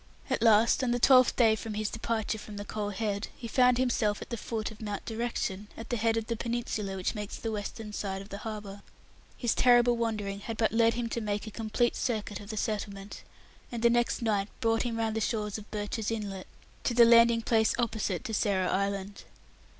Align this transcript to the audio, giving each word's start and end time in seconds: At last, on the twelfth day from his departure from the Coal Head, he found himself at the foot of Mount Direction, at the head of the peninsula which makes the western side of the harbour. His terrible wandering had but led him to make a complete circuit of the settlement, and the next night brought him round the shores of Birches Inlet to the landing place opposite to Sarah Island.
At 0.31 0.41
last, 0.41 0.83
on 0.83 0.89
the 0.89 0.97
twelfth 0.99 1.35
day 1.35 1.55
from 1.55 1.75
his 1.75 1.87
departure 1.91 2.39
from 2.39 2.57
the 2.57 2.65
Coal 2.65 2.89
Head, 2.89 3.27
he 3.37 3.47
found 3.47 3.77
himself 3.77 4.19
at 4.19 4.31
the 4.31 4.35
foot 4.35 4.71
of 4.71 4.81
Mount 4.81 5.05
Direction, 5.05 5.67
at 5.77 5.91
the 5.91 5.95
head 5.95 6.17
of 6.17 6.25
the 6.25 6.35
peninsula 6.35 6.95
which 6.95 7.13
makes 7.13 7.35
the 7.37 7.51
western 7.51 7.93
side 7.93 8.19
of 8.19 8.29
the 8.29 8.39
harbour. 8.39 8.81
His 9.37 9.53
terrible 9.53 9.95
wandering 9.95 10.39
had 10.39 10.57
but 10.57 10.71
led 10.71 10.95
him 10.95 11.07
to 11.09 11.21
make 11.21 11.45
a 11.45 11.51
complete 11.51 11.95
circuit 11.95 12.39
of 12.39 12.49
the 12.49 12.57
settlement, 12.57 13.21
and 13.71 13.83
the 13.83 13.91
next 13.91 14.23
night 14.23 14.47
brought 14.59 14.81
him 14.81 14.97
round 14.97 15.15
the 15.15 15.21
shores 15.21 15.59
of 15.59 15.69
Birches 15.69 16.09
Inlet 16.09 16.47
to 16.83 16.95
the 16.95 17.05
landing 17.05 17.43
place 17.43 17.75
opposite 17.77 18.23
to 18.23 18.33
Sarah 18.33 18.69
Island. 18.71 19.25